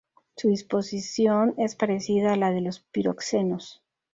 [0.35, 3.83] Su disposición es parecida a la de los piroxenos.